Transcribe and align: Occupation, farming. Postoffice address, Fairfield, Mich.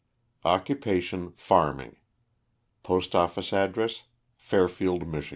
Occupation, 0.43 1.33
farming. 1.37 1.97
Postoffice 2.81 3.53
address, 3.53 4.01
Fairfield, 4.35 5.05
Mich. 5.07 5.29